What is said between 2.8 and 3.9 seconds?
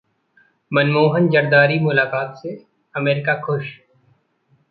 America खुश